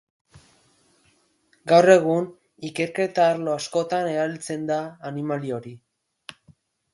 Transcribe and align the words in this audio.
Gaur 1.71 1.87
egun, 1.95 2.25
ikerketa-arlo 2.69 3.53
askotan 3.57 4.09
erabiltzen 4.15 4.65
da 4.71 4.79
animalia 5.11 5.59
hori. 5.61 5.77